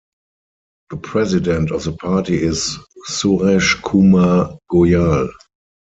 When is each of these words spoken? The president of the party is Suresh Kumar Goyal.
The 0.89 0.97
president 0.97 1.69
of 1.69 1.83
the 1.83 1.91
party 1.91 2.41
is 2.41 2.75
Suresh 3.07 3.79
Kumar 3.83 4.57
Goyal. 4.71 5.29